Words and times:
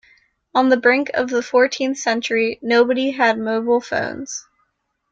On 0.55 0.69
the 0.69 0.77
brink 0.77 1.11
of 1.13 1.29
the 1.29 1.43
fourteenth 1.43 1.95
century, 1.99 2.57
nobody 2.63 3.11
had 3.11 3.37
mobile 3.37 3.79
phones. 3.81 4.47